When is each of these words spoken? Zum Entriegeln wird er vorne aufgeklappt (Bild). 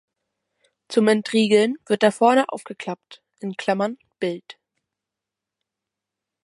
Zum 0.87 1.07
Entriegeln 1.09 1.77
wird 1.85 2.01
er 2.01 2.11
vorne 2.11 2.49
aufgeklappt 2.49 3.21
(Bild). 4.19 4.57